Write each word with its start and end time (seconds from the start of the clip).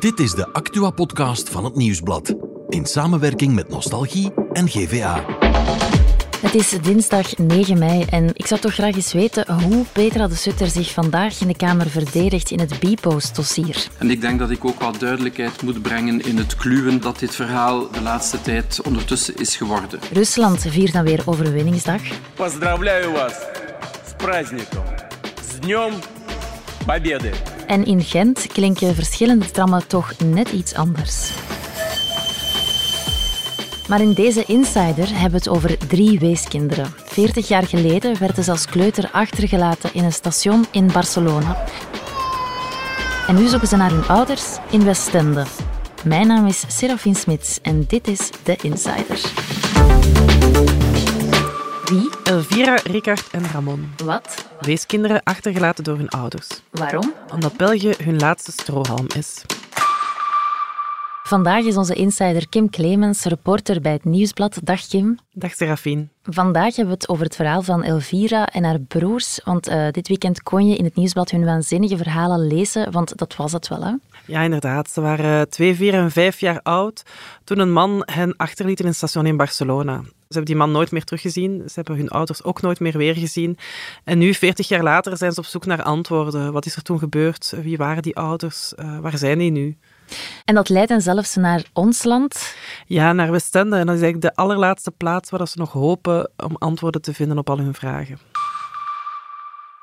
Dit 0.00 0.18
is 0.18 0.32
de 0.32 0.52
Actua-podcast 0.52 1.48
van 1.48 1.64
het 1.64 1.74
Nieuwsblad. 1.74 2.34
In 2.68 2.86
samenwerking 2.86 3.54
met 3.54 3.68
Nostalgie 3.68 4.32
en 4.52 4.68
GVA. 4.68 5.24
Het 6.40 6.54
is 6.54 6.68
dinsdag 6.82 7.36
9 7.36 7.78
mei 7.78 8.04
en 8.04 8.30
ik 8.34 8.46
zou 8.46 8.60
toch 8.60 8.72
graag 8.74 8.94
eens 8.94 9.12
weten 9.12 9.52
hoe 9.52 9.84
Petra 9.92 10.28
de 10.28 10.34
Sutter 10.34 10.66
zich 10.66 10.90
vandaag 10.90 11.40
in 11.40 11.46
de 11.46 11.56
Kamer 11.56 11.90
verdedigt 11.90 12.50
in 12.50 12.60
het 12.60 12.78
Bipost-dossier. 12.78 13.88
En 13.98 14.10
ik 14.10 14.20
denk 14.20 14.38
dat 14.38 14.50
ik 14.50 14.64
ook 14.64 14.80
wat 14.80 15.00
duidelijkheid 15.00 15.62
moet 15.62 15.82
brengen 15.82 16.20
in 16.20 16.36
het 16.36 16.56
kluwen 16.56 17.00
dat 17.00 17.18
dit 17.18 17.34
verhaal 17.34 17.90
de 17.90 18.00
laatste 18.00 18.40
tijd 18.40 18.80
ondertussen 18.82 19.36
is 19.36 19.56
geworden. 19.56 20.00
Rusland 20.12 20.64
viert 20.68 20.92
dan 20.92 21.04
weer 21.04 21.22
overwinningsdag. 21.24 22.00
Поздравляю 22.34 23.12
вас 23.12 23.32
с 24.08 24.14
праздником, 24.16 24.84
с 25.50 25.58
Днем 25.60 25.92
Победы. 26.86 27.53
En 27.67 27.85
in 27.85 28.01
Gent 28.01 28.47
klinken 28.47 28.95
verschillende 28.95 29.51
trammen 29.51 29.87
toch 29.87 30.13
net 30.25 30.51
iets 30.51 30.73
anders. 30.73 31.29
Maar 33.87 34.01
in 34.01 34.13
deze 34.13 34.43
Insider 34.45 35.09
hebben 35.09 35.31
we 35.31 35.37
het 35.37 35.49
over 35.49 35.77
drie 35.87 36.19
weeskinderen. 36.19 36.93
40 37.05 37.47
jaar 37.47 37.67
geleden 37.67 38.19
werden 38.19 38.43
ze 38.43 38.51
als 38.51 38.65
kleuter 38.65 39.09
achtergelaten 39.11 39.93
in 39.93 40.03
een 40.03 40.13
station 40.13 40.65
in 40.71 40.91
Barcelona. 40.91 41.63
En 43.27 43.35
nu 43.35 43.47
zoeken 43.47 43.67
ze 43.67 43.75
naar 43.75 43.91
hun 43.91 44.07
ouders 44.07 44.57
in 44.69 44.83
Westende. 44.83 45.45
Mijn 46.03 46.27
naam 46.27 46.45
is 46.45 46.63
Serafin 46.67 47.15
Smits 47.15 47.59
en 47.61 47.83
dit 47.87 48.07
is 48.07 48.29
de 48.43 48.55
Insider. 48.61 49.19
Wie? 51.85 52.09
Elvira, 52.23 52.79
Ricard 52.83 53.29
en 53.31 53.45
Ramon. 53.53 53.93
Wat? 54.03 54.47
Weeskinderen 54.59 55.23
achtergelaten 55.23 55.83
door 55.83 55.97
hun 55.97 56.09
ouders. 56.09 56.47
Waarom? 56.71 57.13
Omdat 57.33 57.57
België 57.57 57.93
hun 58.03 58.17
laatste 58.17 58.51
strohalm 58.51 59.07
is. 59.15 59.41
Vandaag 61.23 61.63
is 61.63 61.77
onze 61.77 61.93
insider 61.93 62.49
Kim 62.49 62.69
Clemens, 62.69 63.23
reporter 63.23 63.81
bij 63.81 63.91
het 63.91 64.03
Nieuwsblad. 64.03 64.59
Dag 64.63 64.87
Kim. 64.87 65.17
Dag 65.33 65.53
Serafine. 65.53 66.07
Vandaag 66.23 66.75
hebben 66.75 66.85
we 66.85 66.99
het 66.99 67.09
over 67.09 67.23
het 67.25 67.35
verhaal 67.35 67.61
van 67.61 67.83
Elvira 67.83 68.47
en 68.47 68.63
haar 68.63 68.79
broers. 68.79 69.39
Want 69.43 69.69
uh, 69.69 69.87
dit 69.91 70.07
weekend 70.07 70.43
kon 70.43 70.67
je 70.67 70.75
in 70.75 70.83
het 70.83 70.95
Nieuwsblad 70.95 71.31
hun 71.31 71.45
waanzinnige 71.45 71.97
verhalen 71.97 72.47
lezen, 72.47 72.91
want 72.91 73.17
dat 73.17 73.35
was 73.35 73.51
het 73.51 73.67
wel, 73.67 73.83
hè? 73.83 73.93
Ja, 74.25 74.41
inderdaad. 74.41 74.89
Ze 74.89 75.01
waren 75.01 75.49
twee, 75.49 75.75
vier 75.75 75.93
en 75.93 76.11
vijf 76.11 76.39
jaar 76.39 76.59
oud 76.61 77.03
toen 77.43 77.59
een 77.59 77.71
man 77.71 78.03
hen 78.05 78.35
achterliet 78.37 78.79
in 78.79 78.85
een 78.85 78.95
station 78.95 79.25
in 79.25 79.37
Barcelona. 79.37 80.01
Ze 80.35 80.41
hebben 80.41 80.59
die 80.59 80.65
man 80.65 80.71
nooit 80.71 80.91
meer 80.91 81.03
teruggezien. 81.03 81.61
Ze 81.65 81.73
hebben 81.73 81.95
hun 81.95 82.09
ouders 82.09 82.43
ook 82.43 82.61
nooit 82.61 82.79
meer 82.79 82.97
weergezien. 82.97 83.57
En 84.03 84.17
nu, 84.17 84.33
40 84.33 84.67
jaar 84.67 84.83
later, 84.83 85.17
zijn 85.17 85.31
ze 85.31 85.39
op 85.39 85.45
zoek 85.45 85.65
naar 85.65 85.83
antwoorden. 85.83 86.53
Wat 86.53 86.65
is 86.65 86.75
er 86.75 86.81
toen 86.81 86.99
gebeurd? 86.99 87.53
Wie 87.61 87.77
waren 87.77 88.03
die 88.03 88.15
ouders? 88.15 88.73
Uh, 88.75 88.99
waar 88.99 89.17
zijn 89.17 89.37
die 89.37 89.51
nu? 89.51 89.77
En 90.45 90.55
dat 90.55 90.69
leidt 90.69 90.89
hen 90.89 91.01
zelfs 91.01 91.35
naar 91.35 91.63
ons 91.73 92.03
land? 92.03 92.55
Ja, 92.85 93.13
naar 93.13 93.31
Westende. 93.31 93.75
En 93.75 93.85
dat 93.85 93.95
is 93.95 94.01
eigenlijk 94.01 94.35
de 94.35 94.41
allerlaatste 94.41 94.91
plaats 94.91 95.29
waar 95.29 95.47
ze 95.47 95.57
nog 95.57 95.71
hopen 95.71 96.31
om 96.37 96.55
antwoorden 96.57 97.01
te 97.01 97.13
vinden 97.13 97.37
op 97.37 97.49
al 97.49 97.57
hun 97.57 97.73
vragen. 97.73 98.19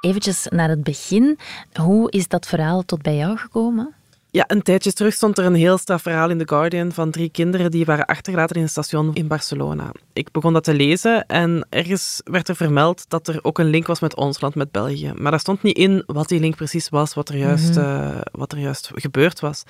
Eventjes 0.01 0.47
naar 0.51 0.69
het 0.69 0.83
begin. 0.83 1.39
Hoe 1.81 2.11
is 2.11 2.29
dat 2.29 2.47
verhaal 2.47 2.83
tot 2.83 3.03
bij 3.03 3.17
jou 3.17 3.37
gekomen? 3.37 3.95
Ja, 4.35 4.45
een 4.47 4.63
tijdje 4.63 4.93
terug 4.93 5.15
stond 5.15 5.39
er 5.39 5.45
een 5.45 5.55
heel 5.55 5.79
straf 5.79 6.03
verhaal 6.03 6.31
in 6.31 6.39
The 6.39 6.49
Guardian 6.49 6.93
van 6.93 7.11
drie 7.11 7.31
kinderen 7.31 7.71
die 7.71 7.85
waren 7.85 8.05
achtergelaten 8.05 8.57
in 8.57 8.63
een 8.63 8.69
station 8.69 9.15
in 9.15 9.27
Barcelona. 9.27 9.93
Ik 10.13 10.31
begon 10.31 10.53
dat 10.53 10.65
te 10.65 10.75
lezen 10.75 11.27
en 11.27 11.67
ergens 11.71 12.21
werd 12.25 12.49
er 12.49 12.57
vermeld 12.57 13.05
dat 13.09 13.29
er 13.29 13.39
ook 13.43 13.59
een 13.59 13.71
link 13.71 13.87
was 13.87 14.01
met 14.01 14.17
ons 14.17 14.41
land, 14.41 14.55
met 14.55 14.71
België. 14.71 15.13
Maar 15.17 15.31
daar 15.31 15.41
stond 15.41 15.63
niet 15.63 15.77
in 15.77 16.03
wat 16.07 16.29
die 16.29 16.41
link 16.41 16.57
precies 16.57 16.89
was, 16.89 17.15
wat 17.15 17.29
er 17.29 17.37
juist, 17.37 17.77
mm 17.77 17.83
-hmm. 17.83 18.11
uh, 18.11 18.21
wat 18.33 18.53
er 18.53 18.59
juist 18.59 18.91
gebeurd 18.95 19.41
was. 19.41 19.63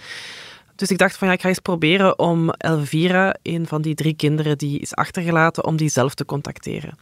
Dus 0.77 0.91
ik 0.91 0.99
dacht 0.99 1.17
van 1.17 1.29
ja, 1.29 1.35
ik 1.35 1.41
ga 1.41 1.49
eens 1.49 1.59
proberen 1.59 2.19
om 2.19 2.51
Elvira, 2.51 3.37
een 3.43 3.67
van 3.67 3.83
die 3.83 3.95
drie 3.95 4.15
kinderen 4.15 4.59
die 4.59 4.81
is 4.81 4.95
achtergelaten, 4.95 5.65
om 5.65 5.77
die 5.77 5.89
zelf 5.89 6.15
te 6.15 6.25
contacteren. 6.25 6.95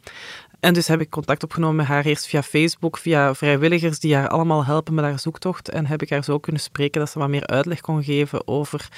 En 0.61 0.75
dus 0.75 0.89
heb 0.89 1.01
ik 1.01 1.11
contact 1.11 1.43
opgenomen 1.43 1.77
met 1.77 1.87
haar 1.87 2.05
eerst 2.05 2.27
via 2.27 2.43
Facebook, 2.43 2.99
via 2.99 3.35
vrijwilligers 3.35 3.99
die 3.99 4.15
haar 4.15 4.29
allemaal 4.29 4.65
helpen 4.65 4.95
met 4.95 5.05
haar 5.05 5.19
zoektocht. 5.19 5.69
En 5.69 5.87
heb 5.87 6.03
ik 6.03 6.11
haar 6.11 6.25
zo 6.25 6.39
kunnen 6.39 6.61
spreken 6.61 7.01
dat 7.01 7.11
ze 7.11 7.19
wat 7.19 7.29
meer 7.29 7.47
uitleg 7.47 7.81
kon 7.81 8.03
geven 8.03 8.49
over 8.49 8.89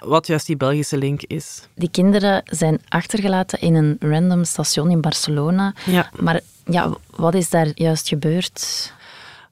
wat 0.00 0.26
juist 0.26 0.46
die 0.46 0.56
Belgische 0.56 0.96
link 0.96 1.22
is. 1.22 1.68
Die 1.74 1.90
kinderen 1.90 2.42
zijn 2.44 2.80
achtergelaten 2.88 3.60
in 3.60 3.74
een 3.74 3.96
random 4.00 4.44
station 4.44 4.90
in 4.90 5.00
Barcelona. 5.00 5.74
Ja. 5.86 6.10
Maar 6.20 6.40
ja, 6.64 6.94
wat 7.10 7.34
is 7.34 7.50
daar 7.50 7.68
juist 7.74 8.08
gebeurd? 8.08 8.92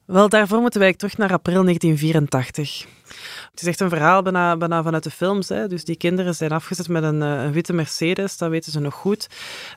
Wel, 0.05 0.29
daarvoor 0.29 0.61
moeten 0.61 0.79
wij 0.79 0.93
terug 0.93 1.17
naar 1.17 1.31
april 1.31 1.63
1984. 1.63 2.85
Het 3.51 3.61
is 3.61 3.67
echt 3.67 3.79
een 3.79 3.89
verhaal 3.89 4.21
bijna, 4.21 4.57
bijna 4.57 4.83
vanuit 4.83 5.03
de 5.03 5.11
films. 5.11 5.49
Hè. 5.49 5.67
Dus 5.67 5.83
die 5.83 5.95
kinderen 5.95 6.35
zijn 6.35 6.51
afgezet 6.51 6.87
met 6.87 7.03
een, 7.03 7.21
een 7.21 7.51
witte 7.51 7.73
Mercedes, 7.73 8.37
dat 8.37 8.49
weten 8.49 8.71
ze 8.71 8.79
nog 8.79 8.93
goed. 8.93 9.27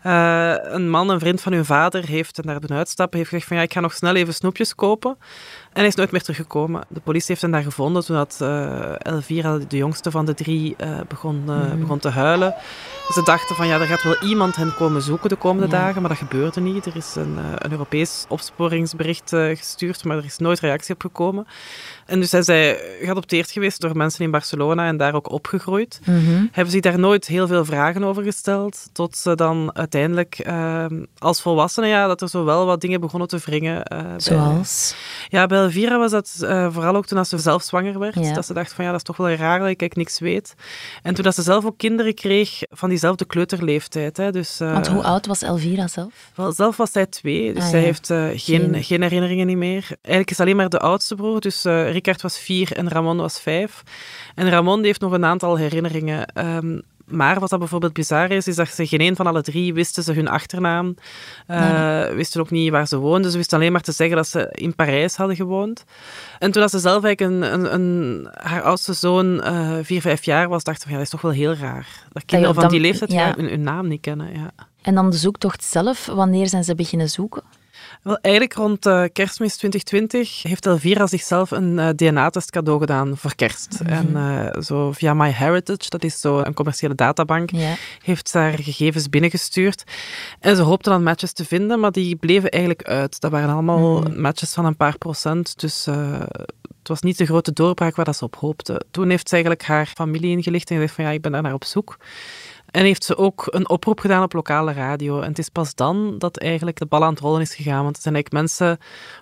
Uh, 0.07 0.55
een 0.61 0.91
man, 0.91 1.11
een 1.11 1.21
vriend 1.21 1.41
van 1.41 1.53
hun 1.53 1.65
vader, 1.65 2.07
heeft 2.07 2.45
naar 2.45 2.61
de 2.61 2.75
uitstappen, 2.75 3.19
heeft 3.19 3.31
gezegd 3.31 3.49
van 3.49 3.57
ja, 3.57 3.63
ik 3.63 3.73
ga 3.73 3.81
nog 3.81 3.95
snel 3.95 4.15
even 4.15 4.35
snoepjes 4.35 4.75
kopen. 4.75 5.19
En 5.77 5.83
hij 5.83 5.91
is 5.91 5.95
nooit 5.95 6.11
meer 6.11 6.23
teruggekomen. 6.23 6.85
De 6.89 7.01
politie 7.01 7.27
heeft 7.29 7.43
hem 7.43 7.51
daar 7.51 7.63
gevonden 7.63 8.05
toen 8.05 8.17
dat, 8.17 8.39
uh, 8.43 9.07
Elvira, 9.07 9.59
de 9.69 9.77
jongste 9.77 10.11
van 10.11 10.27
de 10.27 10.35
drie, 10.35 10.77
uh, 10.81 11.01
begon, 11.09 11.43
uh, 11.49 11.57
mm-hmm. 11.57 11.81
begon 11.81 11.99
te 11.99 12.09
huilen. 12.09 12.55
Ze 13.13 13.23
dachten 13.23 13.57
van 13.57 13.67
ja, 13.67 13.81
er 13.81 13.87
gaat 13.87 14.03
wel 14.03 14.23
iemand 14.23 14.57
hen 14.57 14.75
komen 14.75 15.03
zoeken 15.03 15.29
de 15.29 15.37
komende 15.37 15.77
ja. 15.77 15.83
dagen, 15.83 16.01
maar 16.01 16.11
dat 16.11 16.19
gebeurde 16.19 16.61
niet. 16.61 16.87
Er 16.87 16.97
is 16.97 17.15
een, 17.15 17.37
een 17.37 17.73
Europees 17.73 18.25
opsporingsbericht 18.29 19.29
gestuurd, 19.29 20.05
maar 20.05 20.17
er 20.17 20.25
is 20.25 20.39
nooit 20.39 20.61
reactie 20.61 20.95
op 20.95 21.01
gekomen. 21.01 21.47
En 22.07 22.21
dus 22.21 22.31
hij 22.31 22.41
is 22.41 22.77
geadopteerd 23.01 23.51
geweest 23.51 23.81
door 23.81 23.97
mensen 23.97 24.25
in 24.25 24.31
Barcelona 24.31 24.87
en 24.87 24.97
daar 24.97 25.15
ook 25.15 25.31
opgegroeid. 25.31 26.01
Mm-hmm. 26.05 26.49
Hebben 26.53 26.73
zich 26.73 26.83
daar 26.83 26.99
nooit 26.99 27.27
heel 27.27 27.47
veel 27.47 27.65
vragen 27.65 28.05
over 28.05 28.23
gesteld, 28.23 28.89
tot 28.93 29.17
ze 29.17 29.35
dan 29.35 29.71
uiteindelijk 29.75 30.47
als 31.19 31.43
volwassenen, 31.43 31.89
ja, 31.89 32.07
dat 32.07 32.21
er 32.21 32.29
zo 32.29 32.45
wel 32.45 32.67
wat 32.67 32.81
dingen 32.81 33.01
begonnen 33.01 33.29
te 33.29 33.39
wringen. 33.39 33.83
Zoals? 34.17 34.95
Bij, 35.31 35.41
ja, 35.41 35.47
bij 35.47 35.66
Elvira 35.67 35.99
was 35.99 36.11
dat 36.11 36.37
uh, 36.41 36.73
vooral 36.73 36.97
ook 36.97 37.07
toen 37.07 37.25
ze 37.25 37.39
zelf 37.39 37.63
zwanger 37.63 37.99
werd. 37.99 38.15
Ja. 38.15 38.33
Dat 38.33 38.47
ze 38.47 38.53
dacht 38.53 38.73
van 38.73 38.85
ja, 38.85 38.91
dat 38.91 39.01
is 39.01 39.07
toch 39.07 39.17
wel 39.17 39.31
raar 39.31 39.59
dat 39.59 39.69
ik 39.69 39.97
niks 39.97 40.19
weet. 40.19 40.55
En 41.03 41.15
toen 41.15 41.25
dat 41.25 41.35
ze 41.35 41.43
zelf 41.43 41.65
ook 41.65 41.79
kinderen 41.79 42.15
kreeg 42.15 42.63
van 42.71 42.89
diezelfde 42.89 43.25
kleuterleeftijd. 43.25 44.17
Hè. 44.17 44.33
Dus, 44.33 44.61
uh, 44.61 44.73
Want 44.73 44.87
hoe 44.89 45.03
oud 45.03 45.27
was 45.27 45.43
Elvira 45.43 45.87
zelf? 45.89 46.31
Wel, 46.35 46.53
zelf 46.53 46.77
was 46.77 46.93
zij 46.93 47.07
twee, 47.07 47.53
dus 47.55 47.63
Ah, 47.63 47.69
zij 47.69 47.79
ja. 47.79 47.85
heeft 47.85 48.11
uh, 48.11 48.19
geen, 48.19 48.39
Geen- 48.39 48.83
geen 48.85 49.03
herinneringen 49.03 49.47
niet 49.47 49.57
meer. 49.57 49.87
Eigenlijk 49.91 50.31
is 50.31 50.41
alleen 50.41 50.57
maar 50.57 50.69
de 50.69 50.79
oudste 50.79 51.15
broer, 51.15 51.41
dus 51.41 51.63
Ricard 51.65 52.23
was 52.23 52.39
vier 52.39 52.73
en 52.73 52.89
Ramon 52.89 53.17
was 53.17 53.41
vijf. 53.41 53.83
En 54.35 54.51
Ramon 54.51 54.77
die 54.77 54.87
heeft 54.87 55.01
nog 55.01 55.13
een 55.13 55.25
aantal 55.25 55.57
herinneringen. 55.57 56.27
Ehm, 56.27 56.79
maar 57.07 57.41
wat 57.41 57.51
dat 57.51 57.59
bijvoorbeeld 57.59 57.93
bizar 57.93 58.31
is, 58.31 58.47
is 58.47 58.57
dat 58.57 58.69
ze 58.69 58.87
geen 58.87 59.01
een 59.01 59.17
van 59.17 59.27
alle 59.27 59.43
drie 59.43 59.75
wisten 59.75 60.03
ze 60.03 60.13
hun 60.13 60.29
achternaam. 60.29 60.95
Uh, 61.51 62.09
Wisten 62.09 62.41
ook 62.41 62.51
niet 62.51 62.71
waar 62.71 62.87
ze 62.87 62.97
woonden. 62.97 63.31
Ze 63.31 63.37
wisten 63.37 63.59
alleen 63.59 63.73
maar 63.73 63.81
te 63.81 63.93
zeggen 63.93 64.17
dat 64.17 64.29
ze 64.29 64.49
in 64.51 64.75
Parijs 64.75 65.17
hadden 65.17 65.37
gewoond. 65.37 65.85
En 66.39 66.51
toen 66.51 66.69
ze 66.69 66.79
zelf 66.79 67.05
eigenlijk 67.05 67.43
een, 67.43 67.53
een, 67.53 67.75
een, 67.75 68.29
haar 68.33 68.63
oudste 68.63 68.93
zoon 68.93 69.27
uh, 69.27 69.73
vier, 69.83 70.01
vijf 70.01 70.25
jaar 70.25 70.49
was, 70.49 70.65
dacht 70.65 70.81
ze 70.81 70.83
van 70.83 70.93
ja, 70.93 70.97
dat 70.97 71.07
is 71.07 71.13
toch 71.13 71.21
wel 71.21 71.31
heel 71.31 71.55
raar. 71.55 71.87
Dat 72.13 72.25
kinderen 72.25 72.55
op 72.55 72.61
van 72.61 72.71
die 72.71 72.81
leeftijd 72.81 73.13
ja. 73.13 73.27
ja, 73.27 73.35
hun, 73.37 73.49
hun 73.49 73.63
naam 73.63 73.89
niet 73.89 74.01
kennen. 74.01 74.33
Ja. 74.33 74.51
En 74.83 74.95
dan 74.95 75.11
de 75.11 75.17
zoektocht 75.17 75.65
zelf, 75.65 76.07
wanneer 76.07 76.49
zijn 76.49 76.65
ze 76.65 76.75
beginnen 76.75 77.09
zoeken? 77.09 77.43
Wel, 78.03 78.19
eigenlijk 78.21 78.55
rond 78.55 78.87
uh, 78.87 79.05
kerstmis 79.13 79.57
2020 79.57 80.43
heeft 80.43 80.67
Elvira 80.67 81.07
zichzelf 81.07 81.51
een 81.51 81.79
uh, 81.79 81.89
DNA-test 81.89 82.51
cadeau 82.51 82.81
gedaan 82.81 83.17
voor 83.17 83.35
kerst. 83.35 83.79
Mhm. 83.83 83.93
En 83.93 84.09
uh, 84.15 84.63
zo 84.63 84.93
via 84.93 85.15
MyHeritage, 85.15 85.89
dat 85.89 86.05
is 86.05 86.21
zo 86.21 86.39
een 86.39 86.55
commerciële 86.55 86.95
databank, 86.95 87.51
heeft 88.03 88.29
ze 88.29 88.39
haar 88.39 88.59
gegevens 88.59 89.09
binnengestuurd. 89.09 89.85
En 90.41 90.57
ze 90.57 90.63
hoopte 90.63 90.91
dan 90.91 91.03
matches 91.03 91.33
te 91.33 91.45
vinden, 91.45 91.81
maar 91.81 91.93
die 91.93 92.17
bleven 92.17 92.51
eigenlijk 92.51 92.89
uit. 92.89 93.21
Dat 93.21 93.31
waren 93.31 93.51
allemaal 93.51 94.01
Mhm. 94.01 94.21
matches 94.21 94.53
van 94.53 94.65
een 94.65 94.77
paar 94.77 94.99
procent, 94.99 95.61
dus 95.61 95.85
het 96.79 96.89
was 96.89 97.01
niet 97.01 97.19
de 97.19 97.27
grote 97.27 97.53
doorbraak 97.53 97.97
waar 97.97 98.05
dat 98.05 98.17
ze 98.17 98.25
op 98.25 98.37
hoopte. 98.37 98.83
Toen 98.91 99.11
heeft 99.11 99.29
ze 99.29 99.35
eigenlijk 99.35 99.65
haar 99.65 99.87
familie 99.87 100.37
ingelicht 100.37 100.71
en 100.71 100.77
gezegd 100.77 100.95
van 100.95 101.05
ja, 101.05 101.11
ik 101.11 101.21
ben 101.21 101.33
daar 101.33 101.43
naar 101.43 101.53
op 101.55 101.65
zoek. 101.65 101.97
En 102.77 102.85
heeft 102.85 103.05
ze 103.05 103.17
ook 103.17 103.47
een 103.51 103.69
oproep 103.69 104.01
gedaan 104.01 104.23
op 104.23 104.33
lokale 104.33 104.73
radio. 104.73 105.21
En 105.21 105.29
het 105.29 105.39
is 105.39 105.49
pas 105.49 105.75
dan 105.75 106.19
dat 106.19 106.39
eigenlijk 106.39 106.79
de 106.79 106.87
bal 106.87 107.05
aan 107.05 107.11
het 107.11 107.21
rollen 107.21 107.41
is 107.41 107.55
gegaan. 107.55 107.83
Want 107.83 107.97
er 107.97 108.03
zijn 108.03 108.15
eigenlijk 108.15 108.45
mensen 108.45 108.79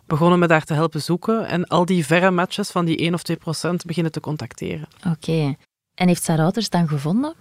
begonnen 0.06 0.38
met 0.38 0.50
haar 0.50 0.64
te 0.64 0.74
helpen 0.74 1.02
zoeken. 1.02 1.46
En 1.46 1.66
al 1.66 1.84
die 1.84 2.06
verre 2.06 2.30
matches 2.30 2.70
van 2.70 2.84
die 2.84 2.96
1 2.96 3.14
of 3.14 3.22
2 3.22 3.36
procent 3.36 3.84
beginnen 3.84 4.12
te 4.12 4.20
contacteren. 4.20 4.88
Oké. 5.10 5.56
En 5.94 6.08
heeft 6.08 6.24
ze 6.24 6.30
haar 6.30 6.40
ouders 6.40 6.68
dan 6.68 6.88
gevonden? 6.88 7.34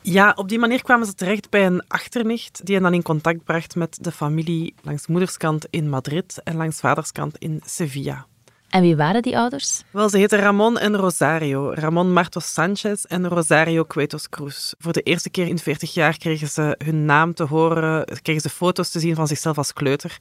Ja, 0.00 0.32
op 0.36 0.48
die 0.48 0.58
manier 0.58 0.82
kwamen 0.82 1.06
ze 1.06 1.14
terecht 1.14 1.50
bij 1.50 1.66
een 1.66 1.82
achternicht 1.88 2.60
die 2.64 2.74
hen 2.74 2.84
dan 2.84 2.94
in 2.94 3.02
contact 3.02 3.44
bracht 3.44 3.74
met 3.74 3.98
de 4.00 4.12
familie 4.12 4.74
langs 4.82 5.06
moederskant 5.06 5.66
in 5.70 5.88
Madrid 5.88 6.40
en 6.44 6.56
langs 6.56 6.80
vaderskant 6.80 7.38
in 7.38 7.62
Sevilla. 7.64 8.26
En 8.70 8.82
wie 8.82 8.96
waren 8.96 9.22
die 9.22 9.38
ouders? 9.38 9.82
Wel, 9.90 10.08
ze 10.08 10.18
heten 10.18 10.38
Ramon 10.38 10.78
en 10.78 10.96
Rosario. 10.96 11.72
Ramon 11.74 12.12
Martos 12.12 12.52
Sanchez 12.52 13.04
en 13.04 13.28
Rosario 13.28 13.84
Cuetos 13.84 14.28
Cruz. 14.28 14.72
Voor 14.78 14.92
de 14.92 15.00
eerste 15.00 15.30
keer 15.30 15.46
in 15.46 15.58
40 15.58 15.94
jaar 15.94 16.18
kregen 16.18 16.48
ze 16.48 16.74
hun 16.84 17.04
naam 17.04 17.34
te 17.34 17.44
horen, 17.44 18.04
kregen 18.22 18.42
ze 18.42 18.48
foto's 18.48 18.90
te 18.90 19.00
zien 19.00 19.14
van 19.14 19.26
zichzelf 19.26 19.58
als 19.58 19.72
kleuter. 19.72 20.16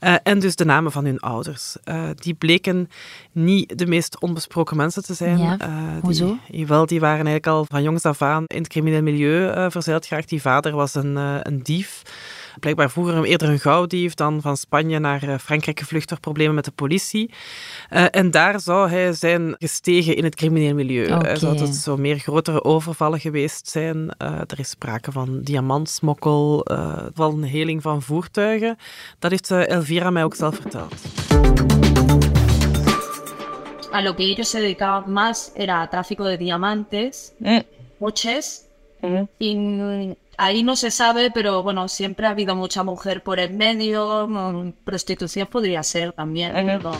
Uh, 0.00 0.14
en 0.22 0.38
dus 0.38 0.56
de 0.56 0.64
namen 0.64 0.92
van 0.92 1.04
hun 1.04 1.18
ouders. 1.18 1.76
Uh, 1.84 2.02
die 2.14 2.34
bleken 2.34 2.88
niet 3.32 3.78
de 3.78 3.86
meest 3.86 4.20
onbesproken 4.20 4.76
mensen 4.76 5.02
te 5.02 5.14
zijn. 5.14 5.38
Ja, 5.38 5.56
uh, 5.60 6.02
hoezo? 6.02 6.36
Die, 6.50 6.66
wel, 6.66 6.86
die 6.86 7.00
waren 7.00 7.26
eigenlijk 7.26 7.46
al 7.46 7.64
van 7.64 7.82
jongs 7.82 8.02
af 8.02 8.22
aan 8.22 8.44
in 8.46 8.58
het 8.58 8.68
crimineel 8.68 9.02
milieu 9.02 9.70
verzeild 9.70 10.06
geraakt. 10.06 10.28
Die 10.28 10.40
vader 10.40 10.72
was 10.72 10.94
een, 10.94 11.16
een 11.16 11.62
dief 11.62 12.02
blijkbaar 12.60 12.90
vroeger 12.90 13.24
eerder 13.24 13.48
een 13.48 13.58
gauwdief, 13.58 14.14
dan 14.14 14.40
van 14.40 14.56
Spanje 14.56 14.98
naar 14.98 15.22
eh, 15.22 15.38
Frankrijk 15.38 15.78
gevlucht 15.78 16.08
door 16.08 16.20
problemen 16.20 16.54
met 16.54 16.64
de 16.64 16.70
politie. 16.70 17.30
Uh, 17.90 18.04
en 18.10 18.30
daar 18.30 18.60
zou 18.60 18.90
hij 18.90 19.12
zijn 19.12 19.54
gestegen 19.58 20.16
in 20.16 20.24
het 20.24 20.34
crimineel 20.34 20.74
milieu. 20.74 21.14
Okay. 21.14 21.36
zou 21.36 21.58
het 21.58 21.74
zo 21.74 21.96
meer 21.96 22.18
grotere 22.18 22.64
overvallen 22.64 23.20
geweest 23.20 23.68
zijn. 23.68 23.96
Uh, 23.96 24.40
er 24.46 24.58
is 24.58 24.70
sprake 24.70 25.12
van 25.12 25.40
diamantsmokkel, 25.42 26.66
van 27.14 27.42
een 27.42 27.48
heling 27.48 27.82
van 27.82 28.02
voertuigen. 28.02 28.76
Dat 29.18 29.30
heeft 29.30 29.50
Elvira 29.50 30.10
mij 30.10 30.24
ook 30.24 30.34
zelf 30.34 30.54
verteld. 30.54 30.94
A 33.92 34.02
lo 34.02 34.14
que 34.14 34.22
ellos 34.22 34.50
se 34.50 34.60
dedicaban 34.60 35.12
más 35.12 35.50
era 35.54 35.88
tráfico 35.88 36.24
de 36.24 36.36
diamantes, 36.36 37.32
Mm. 37.38 37.62
coches, 37.98 38.66
Mm. 39.00 39.28
y 39.38 39.54
mm, 39.54 40.16
ahí 40.38 40.62
no 40.62 40.76
se 40.76 40.90
sabe, 40.90 41.30
pero 41.30 41.62
bueno, 41.62 41.88
siempre 41.88 42.26
ha 42.26 42.30
habido 42.30 42.54
mucha 42.54 42.82
mujer 42.82 43.22
por 43.22 43.38
en 43.38 43.56
medio, 43.56 44.28
prostitución 44.84 45.46
podría 45.48 45.82
ser 45.82 46.12
también. 46.12 46.52
Mhm. 46.52 46.82
¿no? 46.82 46.92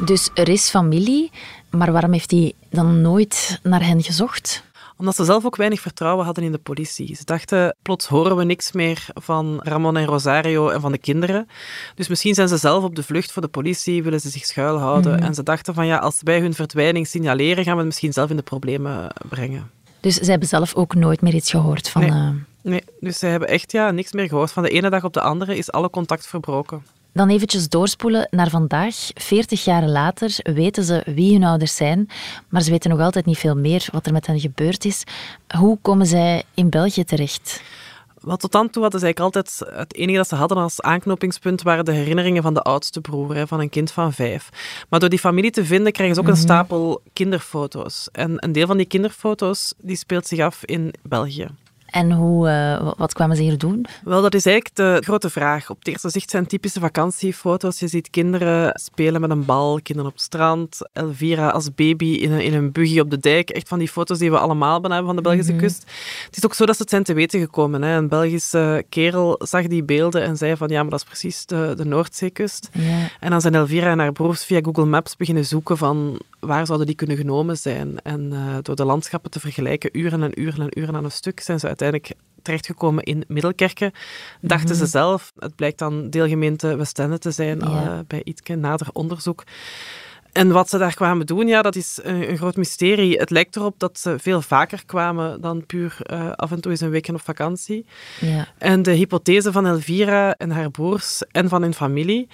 Dus 0.00 0.30
er 0.34 0.48
is 0.48 0.70
familie, 0.70 1.30
maar 1.70 1.92
waarom 1.92 2.12
heeft 2.12 2.30
hij 2.30 2.52
dan 2.70 3.00
nooit 3.00 3.60
naar 3.62 3.84
hen 3.84 4.02
gezocht? 4.02 4.66
Omdat 4.96 5.16
ze 5.16 5.24
zelf 5.24 5.44
ook 5.44 5.56
weinig 5.56 5.80
vertrouwen 5.80 6.24
hadden 6.24 6.44
in 6.44 6.52
de 6.52 6.58
politie. 6.58 7.16
Ze 7.16 7.24
dachten, 7.24 7.76
plots 7.82 8.06
horen 8.06 8.36
we 8.36 8.44
niks 8.44 8.72
meer 8.72 9.06
van 9.14 9.60
Ramon 9.62 9.96
en 9.96 10.04
Rosario 10.04 10.68
en 10.68 10.80
van 10.80 10.92
de 10.92 10.98
kinderen. 10.98 11.48
Dus 11.94 12.08
misschien 12.08 12.34
zijn 12.34 12.48
ze 12.48 12.56
zelf 12.56 12.84
op 12.84 12.94
de 12.94 13.02
vlucht 13.02 13.32
voor 13.32 13.42
de 13.42 13.48
politie, 13.48 14.02
willen 14.02 14.20
ze 14.20 14.28
zich 14.28 14.44
schuilhouden. 14.44 15.20
En 15.20 15.34
ze 15.34 15.42
dachten 15.42 15.74
van 15.74 15.86
ja, 15.86 15.96
als 15.96 16.18
wij 16.22 16.40
hun 16.40 16.54
verdwijning 16.54 17.06
signaleren, 17.06 17.64
gaan 17.64 17.72
we 17.72 17.78
het 17.78 17.86
misschien 17.86 18.12
zelf 18.12 18.30
in 18.30 18.36
de 18.36 18.42
problemen 18.42 19.12
brengen. 19.28 19.70
Dus 20.00 20.14
zij 20.14 20.30
hebben 20.30 20.48
zelf 20.48 20.74
ook 20.74 20.94
nooit 20.94 21.20
meer 21.20 21.34
iets 21.34 21.50
gehoord 21.50 21.88
van... 21.88 22.00
Nee. 22.00 22.10
eh, 22.10 22.28
Nee, 22.62 22.84
dus 23.00 23.18
ze 23.18 23.26
hebben 23.26 23.48
echt 23.48 23.72
ja, 23.72 23.90
niks 23.90 24.12
meer 24.12 24.28
gehoord. 24.28 24.50
Van 24.52 24.62
de 24.62 24.68
ene 24.70 24.90
dag 24.90 25.04
op 25.04 25.12
de 25.12 25.20
andere 25.20 25.56
is 25.56 25.72
alle 25.72 25.90
contact 25.90 26.26
verbroken. 26.26 26.82
Dan 27.12 27.28
eventjes 27.28 27.68
doorspoelen 27.68 28.28
naar 28.30 28.50
vandaag. 28.50 28.96
40 29.14 29.64
jaar 29.64 29.86
later 29.88 30.36
weten 30.42 30.84
ze 30.84 31.02
wie 31.14 31.32
hun 31.32 31.44
ouders 31.44 31.76
zijn, 31.76 32.08
maar 32.48 32.62
ze 32.62 32.70
weten 32.70 32.90
nog 32.90 33.00
altijd 33.00 33.24
niet 33.26 33.38
veel 33.38 33.54
meer 33.56 33.88
wat 33.92 34.06
er 34.06 34.12
met 34.12 34.26
hen 34.26 34.40
gebeurd 34.40 34.84
is. 34.84 35.04
Hoe 35.56 35.78
komen 35.82 36.06
zij 36.06 36.42
in 36.54 36.70
België 36.70 37.04
terecht? 37.04 37.62
Wel, 38.20 38.36
tot 38.36 38.52
dan 38.52 38.70
toe 38.70 38.82
hadden 38.82 39.00
ze 39.00 39.06
eigenlijk 39.06 39.36
altijd... 39.36 39.76
Het 39.78 39.94
enige 39.94 40.16
dat 40.16 40.28
ze 40.28 40.34
hadden 40.34 40.58
als 40.58 40.80
aanknopingspunt 40.80 41.62
waren 41.62 41.84
de 41.84 41.92
herinneringen 41.92 42.42
van 42.42 42.54
de 42.54 42.62
oudste 42.62 43.00
broer, 43.00 43.34
hè, 43.34 43.46
van 43.46 43.60
een 43.60 43.68
kind 43.68 43.90
van 43.90 44.12
vijf. 44.12 44.48
Maar 44.88 45.00
door 45.00 45.08
die 45.08 45.18
familie 45.18 45.50
te 45.50 45.64
vinden, 45.64 45.92
krijgen 45.92 46.14
ze 46.14 46.20
ook 46.20 46.28
een 46.28 46.36
stapel 46.36 47.02
kinderfoto's. 47.12 48.08
En 48.12 48.44
een 48.44 48.52
deel 48.52 48.66
van 48.66 48.76
die 48.76 48.86
kinderfoto's 48.86 49.74
die 49.78 49.96
speelt 49.96 50.26
zich 50.26 50.40
af 50.40 50.64
in 50.64 50.94
België. 51.02 51.48
En 51.90 52.12
hoe, 52.12 52.48
eh, 52.48 52.92
wat 52.96 53.12
kwamen 53.12 53.36
ze 53.36 53.42
hier 53.42 53.58
doen? 53.58 53.86
Wel, 54.04 54.22
dat 54.22 54.34
is 54.34 54.46
eigenlijk 54.46 54.76
de 54.76 55.00
grote 55.04 55.30
vraag. 55.30 55.70
Op 55.70 55.78
het 55.78 55.88
eerste 55.88 56.10
zicht 56.10 56.30
zijn 56.30 56.46
typische 56.46 56.80
vakantiefoto's. 56.80 57.78
Je 57.78 57.88
ziet 57.88 58.10
kinderen 58.10 58.80
spelen 58.80 59.20
met 59.20 59.30
een 59.30 59.44
bal, 59.44 59.80
kinderen 59.82 60.10
op 60.10 60.16
het 60.16 60.24
strand, 60.26 60.78
Elvira 60.92 61.48
als 61.48 61.74
baby 61.74 62.06
in 62.06 62.32
een, 62.32 62.40
in 62.40 62.54
een 62.54 62.72
buggy 62.72 63.00
op 63.00 63.10
de 63.10 63.18
dijk. 63.18 63.50
Echt 63.50 63.68
van 63.68 63.78
die 63.78 63.88
foto's 63.88 64.18
die 64.18 64.30
we 64.30 64.38
allemaal 64.38 64.82
hebben 64.82 65.04
van 65.04 65.16
de 65.16 65.22
Belgische 65.22 65.56
kust. 65.56 65.84
Het 66.26 66.36
is 66.36 66.44
ook 66.44 66.54
zo 66.54 66.66
dat 66.66 66.76
ze 66.76 66.82
het 66.82 66.90
zijn 66.90 67.02
te 67.02 67.14
weten 67.14 67.40
gekomen. 67.40 67.82
Hè. 67.82 67.96
Een 67.96 68.08
Belgische 68.08 68.84
kerel 68.88 69.40
zag 69.44 69.66
die 69.66 69.84
beelden 69.84 70.22
en 70.22 70.36
zei 70.36 70.56
van 70.56 70.68
ja, 70.68 70.80
maar 70.82 70.90
dat 70.90 71.00
is 71.00 71.06
precies 71.06 71.46
de, 71.46 71.72
de 71.76 71.84
Noordzeekust. 71.84 72.68
En 73.20 73.30
dan 73.30 73.40
zijn 73.40 73.54
Elvira 73.54 73.90
en 73.90 73.98
haar 73.98 74.12
broers 74.12 74.44
via 74.44 74.60
Google 74.62 74.84
Maps 74.84 75.16
beginnen 75.16 75.44
zoeken 75.44 75.76
van 75.76 76.20
waar 76.40 76.66
zouden 76.66 76.86
die 76.86 76.96
kunnen 76.96 77.16
genomen 77.16 77.56
zijn. 77.56 78.00
En 78.02 78.32
eh, 78.32 78.56
door 78.62 78.76
de 78.76 78.84
landschappen 78.84 79.30
te 79.30 79.40
vergelijken, 79.40 79.98
uren 79.98 80.22
en 80.22 80.40
uren 80.40 80.60
en 80.62 80.80
uren 80.80 80.96
aan 80.96 81.04
een 81.04 81.10
stuk, 81.10 81.40
zijn 81.40 81.60
ze 81.60 81.66
uiteindelijk 81.66 82.12
terechtgekomen 82.42 83.04
in 83.04 83.24
Middelkerke. 83.28 83.92
Dachten 84.40 84.74
ze 84.76 84.86
zelf. 84.86 85.32
Het 85.38 85.54
blijkt 85.54 85.78
dan 85.78 86.10
deelgemeente 86.10 86.76
Westende 86.76 87.18
te 87.18 87.30
zijn, 87.30 87.58
Ja. 87.58 87.84
eh, 87.84 87.98
bij 88.06 88.20
Ietke, 88.24 88.54
nader 88.54 88.88
onderzoek. 88.92 89.44
En 90.32 90.52
wat 90.52 90.68
ze 90.68 90.78
daar 90.78 90.94
kwamen 90.94 91.26
doen, 91.26 91.46
ja, 91.46 91.62
dat 91.62 91.76
is 91.76 91.98
een, 92.02 92.30
een 92.30 92.36
groot 92.36 92.56
mysterie. 92.56 93.18
Het 93.18 93.30
lijkt 93.30 93.56
erop 93.56 93.74
dat 93.78 93.98
ze 93.98 94.18
veel 94.18 94.42
vaker 94.42 94.82
kwamen 94.86 95.40
dan 95.40 95.66
puur 95.66 95.96
eh, 96.02 96.30
af 96.30 96.50
en 96.50 96.60
toe 96.60 96.70
eens 96.70 96.80
een 96.80 96.90
weekend 96.90 97.16
op 97.16 97.22
vakantie. 97.22 97.86
Ja. 98.20 98.48
En 98.58 98.82
de 98.82 98.90
hypothese 98.90 99.52
van 99.52 99.66
Elvira 99.66 100.34
en 100.34 100.50
haar 100.50 100.70
broers 100.70 101.22
en 101.30 101.48
van 101.48 101.62
hun 101.62 101.74
familie 101.74 102.28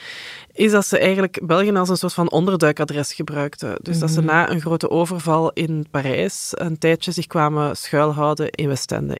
is 0.52 0.70
dat 0.70 0.86
ze 0.86 0.98
eigenlijk 0.98 1.46
België 1.46 1.72
als 1.72 1.88
een 1.88 1.96
soort 1.96 2.12
van 2.12 2.30
onderduikadres 2.30 3.12
gebruikten. 3.12 3.76
Dus 3.82 3.98
dat 3.98 4.10
ze 4.10 4.20
na 4.20 4.50
een 4.50 4.60
grote 4.60 4.90
overval 4.90 5.52
in 5.52 5.86
Parijs 5.90 6.48
een 6.50 6.78
tijdje 6.78 7.12
zich 7.12 7.26
kwamen 7.26 7.76
schuilhouden 7.76 8.50
in 8.50 8.68
Westende. 8.68 9.18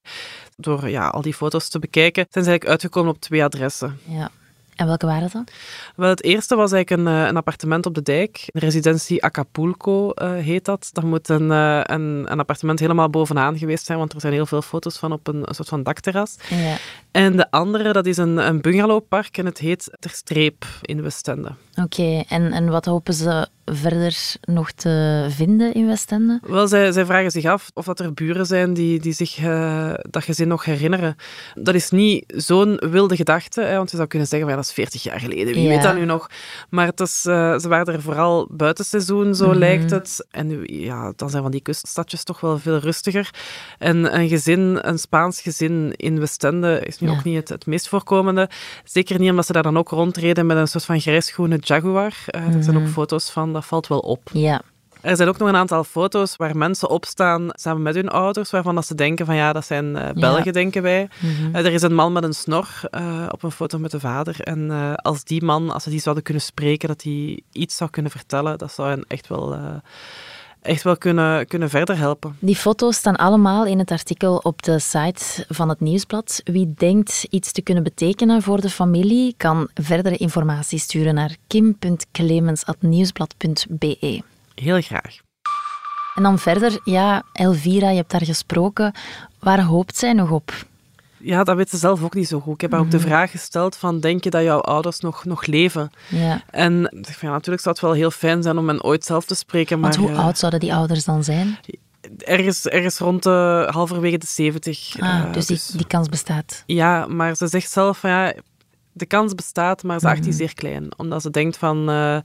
Door 0.56 0.88
ja, 0.88 1.08
al 1.08 1.22
die 1.22 1.34
foto's 1.34 1.68
te 1.68 1.78
bekijken, 1.78 2.26
zijn 2.30 2.44
ze 2.44 2.50
eigenlijk 2.50 2.70
uitgekomen 2.70 3.14
op 3.14 3.20
twee 3.20 3.44
adressen. 3.44 3.98
ja. 4.08 4.30
En 4.76 4.86
welke 4.86 5.06
waren 5.06 5.30
dat? 5.32 5.52
Wel, 5.96 6.08
het 6.08 6.22
eerste 6.22 6.56
was 6.56 6.72
eigenlijk 6.72 7.08
een, 7.08 7.14
eh, 7.14 7.26
een 7.26 7.36
appartement 7.36 7.86
op 7.86 7.94
de 7.94 8.02
dijk. 8.02 8.44
Residentie 8.52 9.24
Acapulco 9.24 10.10
eh, 10.10 10.32
heet 10.32 10.64
dat. 10.64 10.88
Daar 10.92 11.06
moet 11.06 11.28
een, 11.28 11.50
eh, 11.50 11.80
een, 11.82 12.24
een 12.28 12.38
appartement 12.38 12.78
helemaal 12.78 13.10
bovenaan 13.10 13.58
geweest 13.58 13.86
zijn, 13.86 13.98
want 13.98 14.12
er 14.12 14.20
zijn 14.20 14.32
heel 14.32 14.46
veel 14.46 14.62
foto's 14.62 14.98
van 14.98 15.12
op 15.12 15.26
een, 15.26 15.48
een 15.48 15.54
soort 15.54 15.68
van 15.68 15.82
dakterras. 15.82 16.36
Ja. 16.48 16.76
En 17.10 17.36
de 17.36 17.50
andere, 17.50 17.92
dat 17.92 18.06
is 18.06 18.16
een, 18.16 18.36
een 18.36 18.60
bungalowpark 18.60 19.38
en 19.38 19.44
het 19.46 19.58
heet 19.58 19.90
Ter 19.98 20.10
Streep 20.10 20.64
in 20.80 21.02
Westende. 21.02 21.52
Oké, 21.82 22.22
en, 22.28 22.52
en 22.52 22.68
wat 22.68 22.84
hopen 22.84 23.14
ze 23.14 23.48
verder 23.64 24.34
nog 24.40 24.70
te 24.72 25.26
vinden 25.30 25.74
in 25.74 25.86
Westende? 25.86 26.40
Wel, 26.42 26.68
zij, 26.68 26.92
zij 26.92 27.04
vragen 27.04 27.30
zich 27.30 27.44
af 27.44 27.70
of 27.74 27.84
dat 27.84 28.00
er 28.00 28.14
buren 28.14 28.46
zijn 28.46 28.74
die, 28.74 29.00
die 29.00 29.12
zich 29.12 29.38
eh, 29.38 29.94
dat 30.10 30.24
gezin 30.24 30.48
nog 30.48 30.64
herinneren. 30.64 31.16
Dat 31.54 31.74
is 31.74 31.90
niet 31.90 32.24
zo'n 32.36 32.76
wilde 32.90 33.16
gedachte, 33.16 33.60
hè, 33.62 33.76
want 33.76 33.90
je 33.90 33.96
zou 33.96 34.08
kunnen 34.08 34.28
zeggen, 34.28 34.48
van, 34.48 34.56
ja, 34.58 34.62
dat 34.62 34.70
is 34.70 34.74
40 34.76 35.02
jaar 35.02 35.20
geleden, 35.20 35.54
wie 35.54 35.62
Ja. 35.62 35.68
weet 35.68 35.82
dat 35.82 35.94
nu 35.94 36.04
nog? 36.04 36.26
Maar 36.70 36.86
het 36.86 37.00
is, 37.00 37.24
eh, 37.26 37.58
ze 37.58 37.68
waren 37.68 37.94
er 37.94 38.02
vooral 38.02 38.48
buitenseizoen, 38.50 39.34
zo 39.34 39.54
lijkt 39.54 39.90
het. 39.90 40.26
En 40.30 40.46
nu, 40.46 40.66
ja, 40.66 41.12
dan 41.16 41.30
zijn 41.30 41.42
van 41.42 41.50
die 41.50 41.60
kuststadjes 41.62 42.24
toch 42.24 42.40
wel 42.40 42.58
veel 42.58 42.78
rustiger. 42.78 43.30
En 43.78 44.18
een 44.18 44.28
gezin, 44.28 44.78
een 44.82 44.98
Spaans 44.98 45.40
gezin 45.40 45.92
in 45.96 46.20
Westende 46.20 46.80
is 46.80 46.98
nu 46.98 47.08
Ja. 47.08 47.12
ook 47.14 47.24
niet 47.24 47.36
het, 47.36 47.48
het 47.48 47.66
meest 47.66 47.88
voorkomende. 47.88 48.48
Zeker 48.84 49.18
niet 49.18 49.30
omdat 49.30 49.46
ze 49.46 49.52
daar 49.52 49.62
dan 49.62 49.78
ook 49.78 49.88
rondreden 49.88 50.46
met 50.46 50.56
een 50.56 50.68
soort 50.68 50.84
van 50.84 51.00
grijsgroene 51.00 51.58
Jaguar. 51.68 52.14
Eh, 52.26 52.54
Er 52.54 52.62
zijn 52.62 52.76
ook 52.76 52.88
foto's 52.88 53.30
van, 53.30 53.52
dat 53.52 53.64
valt 53.64 53.86
wel 53.86 53.98
op. 53.98 54.30
Ja. 54.32 54.60
Er 55.00 55.16
zijn 55.16 55.28
ook 55.28 55.38
nog 55.38 55.48
een 55.48 55.56
aantal 55.56 55.84
foto's 55.84 56.36
waar 56.36 56.56
mensen 56.56 56.90
opstaan 56.90 57.48
samen 57.52 57.82
met 57.82 57.94
hun 57.94 58.08
ouders, 58.08 58.50
waarvan 58.50 58.74
dat 58.74 58.86
ze 58.86 58.94
denken 58.94 59.26
van 59.26 59.34
ja, 59.36 59.52
dat 59.52 59.64
zijn 59.66 59.96
eh, 59.96 60.10
Belgen, 60.12 60.52
denken 60.52 60.82
wij. 60.82 61.08
Eh, 61.52 61.66
er 61.66 61.72
is 61.72 61.82
een 61.82 61.94
man 61.94 62.12
met 62.12 62.22
een 62.24 62.32
snor 62.34 62.68
eh, 62.90 63.26
op 63.30 63.42
een 63.42 63.50
foto 63.50 63.78
met 63.78 63.90
de 63.90 64.00
vader. 64.00 64.40
En 64.40 64.70
eh, 64.70 64.94
als 64.94 65.24
die 65.24 65.42
man, 65.44 65.70
als 65.70 65.82
ze 65.82 65.90
die 65.90 66.00
zouden 66.00 66.24
kunnen 66.24 66.42
spreken, 66.42 66.88
dat 66.88 67.02
hij 67.02 67.40
iets 67.52 67.76
zou 67.76 67.90
kunnen 67.90 68.10
vertellen, 68.10 68.58
dat 68.58 68.72
zou 68.72 68.88
hen 68.88 69.04
echt 69.08 69.26
wel, 69.28 69.54
eh, 69.54 69.60
echt 70.64 70.82
wel 70.82 70.96
kunnen, 70.96 71.46
kunnen 71.46 71.70
verder 71.70 71.98
helpen. 71.98 72.36
Die 72.38 72.56
foto's 72.56 72.96
staan 72.96 73.16
allemaal 73.16 73.66
in 73.66 73.78
het 73.78 73.90
artikel 73.90 74.36
op 74.36 74.62
de 74.62 74.78
site 74.78 75.44
van 75.48 75.68
het 75.68 75.80
Nieuwsblad. 75.80 76.40
Wie 76.44 76.74
denkt 76.76 77.26
iets 77.30 77.52
te 77.52 77.62
kunnen 77.62 77.82
betekenen 77.82 78.42
voor 78.42 78.60
de 78.60 78.70
familie, 78.70 79.34
kan 79.36 79.68
verdere 79.74 80.16
informatie 80.16 80.78
sturen 80.78 81.14
naar 81.14 81.36
kim.clemens.nieuwsblad.be. 81.46 84.22
Heel 84.54 84.80
graag. 84.80 85.16
En 86.14 86.22
dan 86.22 86.38
verder, 86.38 86.80
ja, 86.84 87.22
Elvira, 87.32 87.90
je 87.90 87.96
hebt 87.96 88.10
daar 88.10 88.24
gesproken. 88.24 88.92
Waar 89.38 89.62
hoopt 89.62 89.96
zij 89.96 90.12
nog 90.12 90.30
op? 90.30 90.52
Ja, 91.24 91.44
dat 91.44 91.56
weet 91.56 91.70
ze 91.70 91.76
zelf 91.76 92.02
ook 92.02 92.14
niet 92.14 92.28
zo 92.28 92.40
goed. 92.40 92.54
Ik 92.54 92.60
heb 92.60 92.70
haar 92.72 92.80
ook 92.80 92.90
de 92.90 93.00
vraag 93.00 93.30
gesteld 93.30 93.76
van, 93.76 94.00
denk 94.00 94.24
je 94.24 94.30
dat 94.30 94.42
jouw 94.42 94.60
ouders 94.60 95.00
nog, 95.00 95.24
nog 95.24 95.46
leven? 95.46 95.90
Ja. 96.08 96.42
En 96.50 96.84
ik 96.90 97.06
zeg 97.06 97.18
van, 97.18 97.28
ja, 97.28 97.34
natuurlijk 97.34 97.62
zou 97.62 97.74
het 97.74 97.84
wel 97.84 97.94
heel 97.94 98.10
fijn 98.10 98.42
zijn 98.42 98.58
om 98.58 98.68
hen 98.68 98.82
ooit 98.84 99.04
zelf 99.04 99.24
te 99.24 99.34
spreken, 99.34 99.80
maar... 99.80 99.90
Want 99.96 100.08
hoe 100.10 100.18
oud 100.18 100.38
zouden 100.38 100.60
die 100.60 100.74
ouders 100.74 101.04
dan 101.04 101.24
zijn? 101.24 101.58
Ergens, 102.18 102.66
ergens 102.66 102.98
rond 102.98 103.22
de 103.22 103.68
halverwege 103.70 104.18
de 104.18 104.26
70. 104.26 104.94
Ah, 105.00 105.08
eh, 105.18 105.32
dus 105.32 105.46
die, 105.46 105.60
die 105.76 105.86
kans 105.86 106.08
bestaat. 106.08 106.62
Ja, 106.66 107.06
maar 107.06 107.36
ze 107.36 107.46
zegt 107.46 107.70
zelf 107.70 107.98
van 107.98 108.10
ja, 108.10 108.34
de 108.92 109.06
kans 109.06 109.34
bestaat, 109.34 109.82
maar 109.82 110.00
ze 110.00 110.06
acht 110.06 110.16
Mhm. 110.16 110.24
die 110.24 110.32
zeer 110.32 110.54
klein. 110.54 110.88
Omdat 110.96 111.22
ze 111.22 111.30
denkt 111.30 111.56
van, 111.56 111.88
eh, 111.90 112.18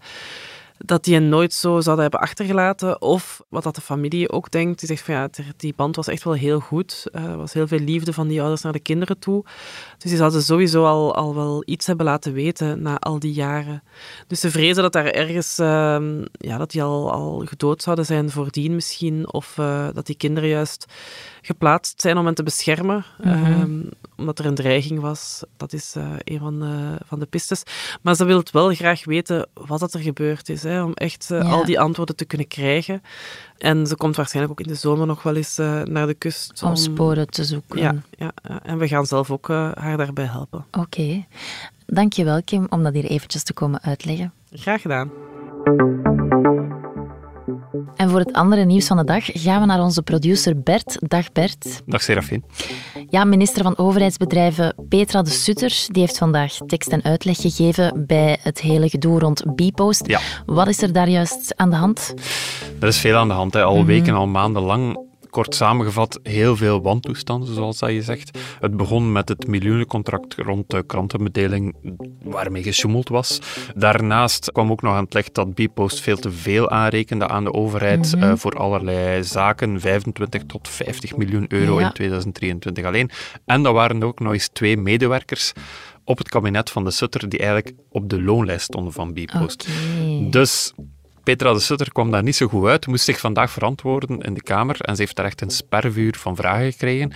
dat 0.85 1.03
die 1.03 1.13
hen 1.13 1.29
nooit 1.29 1.53
zo 1.53 1.79
zouden 1.79 2.01
hebben 2.03 2.19
achtergelaten. 2.19 3.01
Of 3.01 3.41
wat 3.49 3.63
dat 3.63 3.75
de 3.75 3.81
familie 3.81 4.31
ook 4.31 4.51
denkt, 4.51 4.79
die 4.79 4.87
zegt 4.87 5.01
van 5.01 5.13
ja, 5.13 5.29
die 5.57 5.73
band 5.75 5.95
was 5.95 6.07
echt 6.07 6.23
wel 6.23 6.33
heel 6.33 6.59
goed. 6.59 7.07
Uh, 7.11 7.23
er 7.23 7.37
was 7.37 7.53
heel 7.53 7.67
veel 7.67 7.79
liefde 7.79 8.13
van 8.13 8.27
die 8.27 8.39
ouders 8.39 8.61
naar 8.61 8.71
de 8.71 8.79
kinderen 8.79 9.19
toe. 9.19 9.43
Dus 9.97 10.09
die 10.09 10.17
zouden 10.17 10.43
sowieso 10.43 10.85
al, 10.85 11.15
al 11.15 11.35
wel 11.35 11.63
iets 11.65 11.87
hebben 11.87 12.05
laten 12.05 12.33
weten 12.33 12.81
na 12.81 12.99
al 12.99 13.19
die 13.19 13.33
jaren. 13.33 13.83
Dus 14.27 14.39
ze 14.39 14.51
vrezen 14.51 14.83
dat 14.83 14.93
daar 14.93 15.05
ergens, 15.05 15.59
uh, 15.59 15.67
ja, 16.31 16.57
dat 16.57 16.71
die 16.71 16.83
al, 16.83 17.11
al 17.11 17.41
gedood 17.45 17.81
zouden 17.81 18.05
zijn 18.05 18.29
voordien 18.29 18.75
misschien. 18.75 19.33
Of 19.33 19.57
uh, 19.59 19.87
dat 19.93 20.05
die 20.05 20.17
kinderen 20.17 20.49
juist 20.49 20.85
geplaatst 21.49 22.01
zijn 22.01 22.17
om 22.17 22.25
hen 22.25 22.33
te 22.35 22.43
beschermen, 22.43 23.05
Mhm. 23.17 23.61
um, 23.61 23.89
omdat 24.17 24.39
er 24.39 24.45
een 24.45 24.55
dreiging 24.55 24.99
was. 24.99 25.43
Dat 25.57 25.73
is 25.73 25.93
uh, 25.97 26.03
een 26.23 26.39
van 26.39 26.59
de, 26.59 26.97
van 27.05 27.19
de 27.19 27.25
pistes. 27.25 27.63
Maar 28.01 28.15
ze 28.15 28.25
wil 28.25 28.37
het 28.37 28.51
wel 28.51 28.73
graag 28.73 29.05
weten 29.05 29.47
wat 29.53 29.79
dat 29.79 29.93
er 29.93 29.99
gebeurd 29.99 30.49
is, 30.49 30.63
hè, 30.63 30.83
om 30.83 30.93
echt 30.93 31.29
uh, 31.31 31.41
Ja. 31.41 31.49
al 31.49 31.65
die 31.65 31.79
antwoorden 31.79 32.15
te 32.15 32.25
kunnen 32.25 32.47
krijgen. 32.47 33.01
En 33.57 33.87
ze 33.87 33.95
komt 33.95 34.15
waarschijnlijk 34.15 34.59
ook 34.59 34.65
in 34.65 34.73
de 34.73 34.79
zomer 34.79 35.07
nog 35.07 35.23
wel 35.23 35.35
eens 35.35 35.59
uh, 35.59 35.81
naar 35.83 36.07
de 36.07 36.13
kust. 36.13 36.63
Om 36.63 36.75
sporen 36.75 37.27
te 37.27 37.43
zoeken. 37.43 37.79
Ja, 37.79 37.95
ja, 38.17 38.31
en 38.63 38.77
we 38.77 38.87
gaan 38.87 39.05
zelf 39.05 39.31
ook 39.31 39.47
haar 39.47 39.97
daarbij 39.97 40.25
helpen. 40.25 40.65
Oké. 40.67 40.79
Okay. 40.79 41.27
Dank 41.85 42.13
je 42.13 42.23
wel, 42.23 42.43
Kim, 42.43 42.67
om 42.69 42.83
dat 42.83 42.93
hier 42.93 43.05
eventjes 43.05 43.43
te 43.43 43.53
komen 43.53 43.81
uitleggen. 43.81 44.33
Graag 44.51 44.81
gedaan. 44.81 45.09
En 47.95 48.09
voor 48.09 48.19
het 48.19 48.33
andere 48.33 48.65
nieuws 48.65 48.87
van 48.87 48.97
de 48.97 49.03
dag 49.03 49.23
gaan 49.25 49.59
we 49.59 49.65
naar 49.65 49.81
onze 49.81 50.01
producer 50.01 50.61
Bert. 50.61 50.97
Dag 50.99 51.31
Bert. 51.31 51.81
Dag 51.85 52.01
Serafin. 52.01 52.43
Ja, 53.09 53.23
minister 53.23 53.63
van 53.63 53.77
Overheidsbedrijven 53.77 54.75
Petra 54.89 55.21
de 55.21 55.29
Sutter 55.29 55.85
die 55.87 56.01
heeft 56.01 56.17
vandaag 56.17 56.53
tekst 56.67 56.89
en 56.89 57.03
uitleg 57.03 57.37
gegeven 57.37 58.03
bij 58.07 58.37
het 58.41 58.61
hele 58.61 58.89
gedoe 58.89 59.19
rond 59.19 59.55
Bpost. 59.55 60.07
Ja. 60.07 60.19
Wat 60.45 60.67
is 60.67 60.81
er 60.81 60.93
daar 60.93 61.09
juist 61.09 61.53
aan 61.55 61.69
de 61.69 61.75
hand? 61.75 62.13
Er 62.79 62.87
is 62.87 62.97
veel 62.97 63.15
aan 63.17 63.27
de 63.27 63.33
hand. 63.33 63.53
Hè. 63.53 63.63
Al 63.63 63.75
Mhm. 63.77 63.85
weken, 63.85 64.13
al 64.13 64.27
maanden 64.27 64.61
lang 64.61 65.07
kort 65.29 65.55
samengevat, 65.55 66.19
heel 66.23 66.55
veel 66.55 66.81
wantoestanden, 66.81 67.53
zoals 67.53 67.79
dat 67.79 67.89
je 67.91 68.01
zegt. 68.01 68.37
Het 68.59 68.77
begon 68.77 69.11
met 69.11 69.29
het 69.29 69.47
miljoenencontract 69.47 70.35
rond 70.35 70.69
de 70.69 70.83
krantenbedeling 70.85 71.75
waarmee 72.23 72.63
gesjoemeld 72.63 73.09
was. 73.09 73.39
Daarnaast 73.75 74.51
kwam 74.51 74.71
ook 74.71 74.81
nog 74.81 74.93
aan 74.93 75.03
het 75.03 75.13
licht 75.13 75.33
dat 75.33 75.53
Bpost 75.53 76.01
veel 76.01 76.17
te 76.17 76.31
veel 76.31 76.69
aanrekende 76.69 77.27
aan 77.27 77.43
de 77.43 77.53
overheid 77.53 78.15
Mhm. 78.15 78.23
uh, 78.23 78.33
voor 78.35 78.53
allerlei 78.57 79.23
zaken. 79.23 79.79
25 79.79 80.43
tot 80.45 80.67
50 80.67 81.15
miljoen 81.17 81.45
euro 81.47 81.79
Ja. 81.79 81.85
in 81.87 81.93
2023 81.93 82.85
alleen. 82.85 83.09
En 83.45 83.63
dat 83.63 83.73
waren 83.73 84.03
ook 84.03 84.19
nog 84.19 84.33
eens 84.33 84.49
twee 84.53 84.77
medewerkers 84.77 85.53
op 86.03 86.17
het 86.17 86.29
kabinet 86.29 86.69
van 86.69 86.83
de 86.83 86.91
Sutter 86.91 87.29
die 87.29 87.39
eigenlijk 87.39 87.73
op 87.89 88.09
de 88.09 88.21
loonlijst 88.21 88.63
stonden 88.65 88.93
van 88.93 89.13
Bpost. 89.13 89.67
Dus 90.29 90.73
Petra 91.23 91.53
de 91.53 91.59
Sutter 91.59 91.91
kwam 91.91 92.11
daar 92.11 92.23
niet 92.23 92.35
zo 92.35 92.47
goed 92.47 92.65
uit, 92.67 92.87
moest 92.87 93.05
zich 93.05 93.19
vandaag 93.19 93.51
verantwoorden 93.51 94.19
in 94.19 94.33
de 94.33 94.41
Kamer 94.43 94.81
en 94.81 94.95
ze 94.95 95.01
heeft 95.01 95.15
daar 95.15 95.25
echt 95.25 95.41
een 95.41 95.49
spervuur 95.49 96.15
van 96.17 96.35
vragen 96.35 96.71
gekregen. 96.71 97.11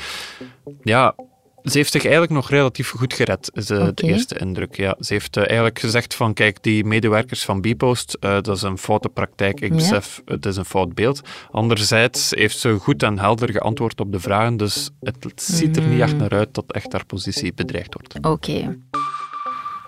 Ja, 0.84 1.16
ze 1.64 1.78
heeft 1.78 1.92
zich 1.92 2.02
eigenlijk 2.02 2.34
nog 2.34 2.50
relatief 2.50 2.90
goed 2.90 3.14
gered, 3.14 3.50
is 3.54 3.72
Oké. 3.72 3.92
de 3.94 4.04
eerste 4.08 4.38
indruk. 4.38 4.76
Ja, 4.78 4.96
ze 5.00 5.14
heeft 5.14 5.38
uh, 5.38 5.44
eigenlijk 5.46 5.80
gezegd 5.80 6.16
van, 6.16 6.34
kijk, 6.34 6.64
die 6.64 6.84
medewerkers 6.86 7.46
van 7.46 7.62
Bpost, 7.62 8.18
uh, 8.20 8.32
dat 8.42 8.56
is 8.56 8.62
een 8.62 8.78
foute 8.78 9.10
praktijk. 9.10 9.60
Ik 9.60 9.70
Ja. 9.70 9.76
besef, 9.76 10.22
het 10.26 10.46
is 10.46 10.56
een 10.56 10.66
fout 10.66 10.94
beeld. 10.94 11.22
Anderzijds 11.52 12.30
heeft 12.30 12.58
ze 12.58 12.78
goed 12.80 13.04
en 13.04 13.20
helder 13.20 13.52
geantwoord 13.52 14.00
op 14.00 14.12
de 14.12 14.20
vragen, 14.20 14.58
dus 14.58 14.90
het 15.00 15.32
ziet 15.36 15.78
er 15.78 15.84
niet 15.84 16.00
echt 16.02 16.18
naar 16.18 16.30
uit 16.32 16.54
dat 16.54 16.72
echt 16.72 16.92
haar 16.92 17.06
positie 17.06 17.54
bedreigd 17.54 17.94
wordt. 17.94 18.26
Oké. 18.26 18.78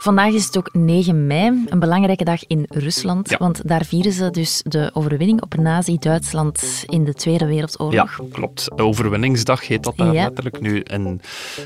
Vandaag 0.06 0.34
is 0.34 0.46
het 0.46 0.58
ook 0.58 0.70
9 0.74 1.28
mei, 1.28 1.64
een 1.70 1.80
belangrijke 1.80 2.24
dag 2.24 2.46
in 2.48 2.66
Rusland, 2.70 3.30
Ja. 3.30 3.38
want 3.38 3.68
daar 3.68 3.86
vieren 3.86 4.12
ze 4.12 4.32
dus 4.32 4.62
de 4.66 4.90
overwinning 4.94 5.42
op 5.42 5.56
Nazi-Duitsland 5.56 6.84
in 6.88 7.04
de 7.04 7.14
Tweede 7.14 7.44
Ja, 7.44 7.50
Wereldoorlog. 7.50 8.20
klopt. 8.32 8.80
Overwinningsdag 8.80 9.68
heet 9.68 9.84
dat 9.84 9.98
daar 9.98 10.14
Ja. 10.14 10.24
letterlijk. 10.24 10.62
Nu, 10.62 10.80
in 10.80 11.22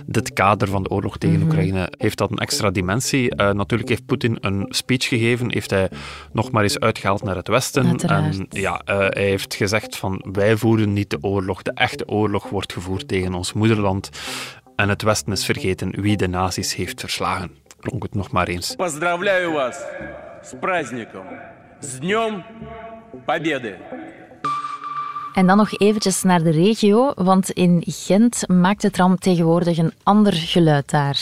dit 0.06 0.34
kader 0.34 0.68
van 0.68 0.84
de 0.84 0.90
oorlog 0.90 1.18
tegen 1.18 1.38
Mhm. 1.40 1.46
Oekraïne 1.46 1.92
heeft 1.98 2.18
dat 2.18 2.32
een 2.32 2.38
extra 2.38 2.72
dimensie. 2.72 3.36
Eh, 3.36 3.52
natuurlijk 3.52 3.90
heeft 3.90 4.06
Poetin 4.06 4.38
een 4.42 4.66
speech 4.70 5.08
gegeven, 5.08 5.52
heeft 5.52 5.70
hij 5.70 5.90
nog 6.32 6.52
maar 6.52 6.64
eens 6.64 6.80
uitgehaald 6.80 7.24
naar 7.24 7.36
het 7.36 7.48
Westen. 7.48 7.88
Uiteraard. 7.88 8.38
En 8.38 8.46
ja, 8.50 8.82
eh, 8.86 8.98
hij 8.98 9.24
heeft 9.24 9.56
gezegd 9.56 9.96
van 9.98 10.26
wij 10.32 10.58
voeren 10.58 10.94
niet 10.94 11.10
de 11.10 11.18
oorlog. 11.22 11.62
De 11.62 11.72
echte 11.74 12.08
oorlog 12.08 12.50
wordt 12.50 12.74
gevoerd 12.74 13.08
tegen 13.08 13.34
ons 13.34 13.54
moederland. 13.54 14.10
En 14.76 14.90
het 14.90 15.02
Westen 15.02 15.32
is 15.32 15.46
vergeten 15.46 16.02
wie 16.02 16.18
de 16.18 16.28
nazi's 16.28 16.76
heeft 16.76 17.00
verslagen 17.00 17.52
Klonk 17.81 18.03
het 18.03 18.15
nog 18.15 18.31
maar 18.31 18.49
eens. 18.49 18.75
Поздравляю 18.77 19.53
вас 19.53 19.77
с 20.43 20.55
праздником, 20.61 21.25
с 21.81 21.99
Днем 21.99 22.45
Победы! 23.25 23.77
En 25.35 25.47
dan 25.47 25.57
nog 25.57 25.79
eventjes 25.79 26.23
naar 26.23 26.43
de 26.43 26.51
regio, 26.51 27.13
want 27.15 27.51
in 27.51 27.83
Gent 27.87 28.49
maakt 28.49 28.83
de 28.83 28.91
tram 28.91 29.19
tegenwoordig 29.19 29.79
een 29.79 29.93
ander 30.03 30.33
geluid 30.33 30.91
daar. 30.91 31.19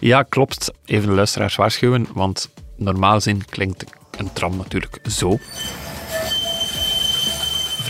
Ja, 0.00 0.22
klopt. 0.22 0.72
Even 0.84 1.08
de 1.08 1.14
luisteraars 1.14 1.56
waarschuwen, 1.56 2.06
want 2.12 2.50
normaal 2.76 3.20
zin 3.20 3.44
klinkt 3.44 3.84
een 4.18 4.32
tram 4.32 4.56
natuurlijk 4.56 4.98
zo. 5.02 5.38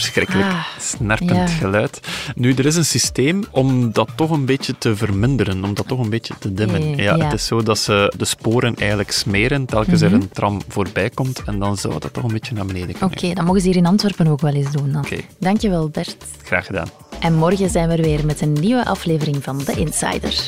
Verschrikkelijk 0.03 0.47
Ah, 0.49 0.63
snerpend 0.79 1.29
ja. 1.29 1.47
geluid. 1.47 1.99
Nu, 2.35 2.53
er 2.53 2.65
is 2.65 2.75
een 2.75 2.85
systeem 2.85 3.43
om 3.51 3.91
dat 3.91 4.09
toch 4.15 4.29
een 4.29 4.45
beetje 4.45 4.77
te 4.77 4.95
verminderen, 4.95 5.63
om 5.63 5.73
dat 5.73 5.87
toch 5.87 5.99
een 5.99 6.09
beetje 6.09 6.33
te 6.39 6.53
dimmen. 6.53 6.81
Eh, 6.81 6.97
ja, 6.97 7.15
ja. 7.15 7.23
Het 7.25 7.33
is 7.33 7.45
zo 7.45 7.63
dat 7.63 7.77
ze 7.77 8.13
de 8.17 8.25
sporen 8.25 8.75
eigenlijk 8.75 9.11
smeren 9.11 9.65
telkens 9.65 10.01
Mhm. 10.01 10.13
er 10.13 10.19
een 10.21 10.29
tram 10.29 10.61
voorbij 10.67 11.09
komt 11.09 11.41
en 11.45 11.59
dan 11.59 11.77
zou 11.77 11.99
dat 11.99 12.13
toch 12.13 12.23
een 12.23 12.33
beetje 12.33 12.53
naar 12.53 12.65
beneden 12.65 12.95
Oké, 13.01 13.15
kunnen. 13.15 13.35
dat 13.35 13.45
mogen 13.45 13.61
ze 13.61 13.67
hier 13.67 13.75
in 13.77 13.85
Antwerpen 13.85 14.27
ook 14.27 14.41
wel 14.41 14.53
eens 14.53 14.71
doen 14.71 14.91
dan. 14.91 15.05
Dankjewel 15.39 15.89
Bert. 15.89 16.17
Graag 16.43 16.65
gedaan. 16.65 16.87
En 17.19 17.33
morgen 17.35 17.69
zijn 17.69 17.87
we 17.89 17.95
er 17.95 18.01
weer 18.01 18.25
met 18.25 18.41
een 18.41 18.53
nieuwe 18.53 18.85
aflevering 18.85 19.43
van 19.43 19.63
The 19.63 19.71
Insider. 19.79 20.47